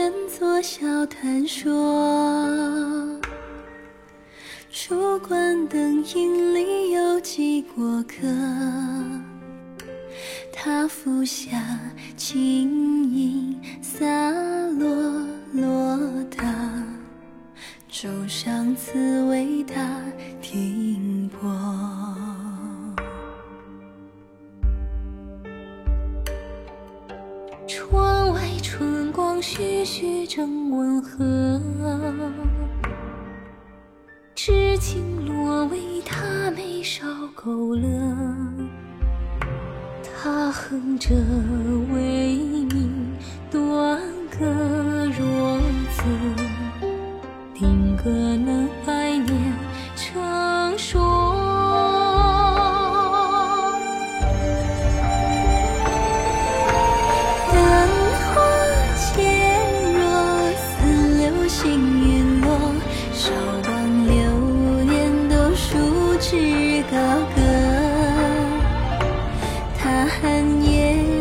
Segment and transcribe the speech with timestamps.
[0.00, 3.20] 乘坐笑谈说。
[4.70, 8.26] 烛光灯影里有几过客，
[10.54, 11.78] 他服下
[12.16, 14.06] 轻盈洒
[14.78, 14.88] 落
[15.52, 15.98] 落
[16.30, 16.42] 的，
[17.86, 20.00] 舟上此为他
[20.40, 20.79] 停
[29.42, 31.60] 徐徐正温和。
[34.34, 37.86] 知青落为他眉梢勾勒，
[40.02, 41.14] 他哼着
[41.92, 42.36] 为
[42.70, 42.92] 民
[43.50, 43.98] 断
[44.38, 44.79] 歌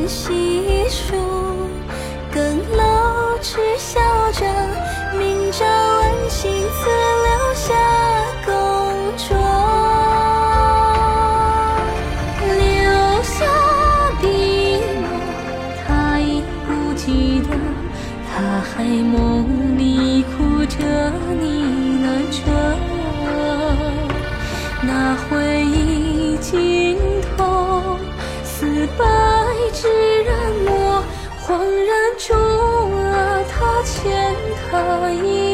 [0.10, 1.14] 细数，
[2.34, 4.00] 更漏痴笑
[4.32, 4.44] 着，
[5.16, 7.76] 明朝恩情自留下
[8.44, 8.52] 宫
[9.16, 9.38] 中。
[12.58, 12.58] 留
[13.22, 13.46] 下
[14.20, 15.08] 笔墨，
[15.86, 17.50] 他已不记得，
[18.34, 19.46] 他还梦
[31.50, 32.38] 恍然中
[33.12, 34.36] 啊，他欠
[34.70, 35.49] 他一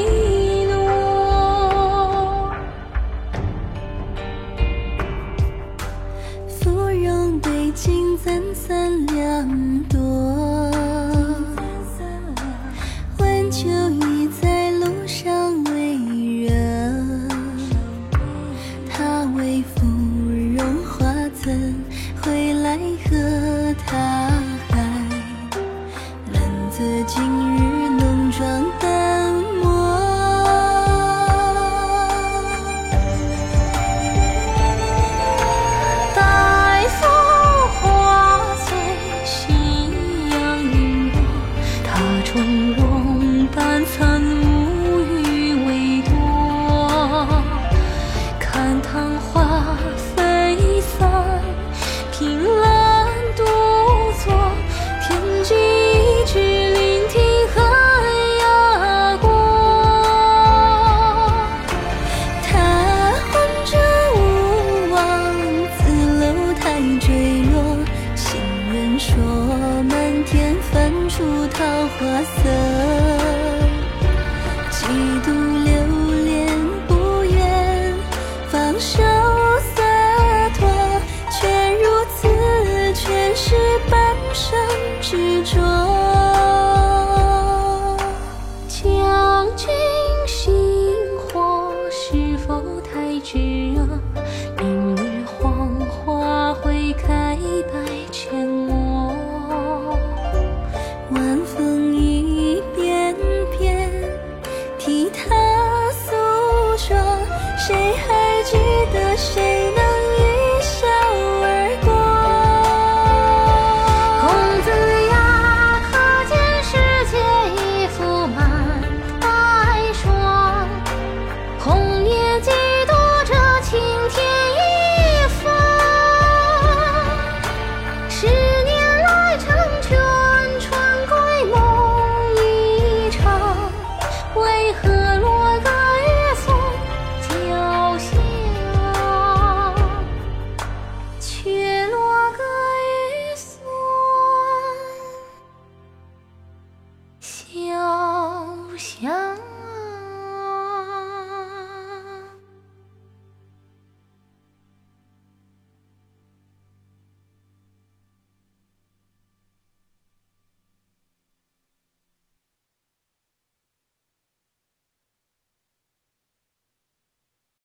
[71.87, 72.74] 花色。